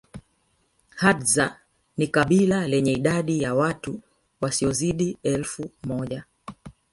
Hadza 0.95 1.59
ni 1.97 2.07
kabila 2.07 2.67
lenye 2.67 2.91
idadi 2.91 3.41
ya 3.43 3.55
watu 3.55 4.01
wasiozidi 4.41 5.17
elfu 5.23 5.69
moja 5.83 6.25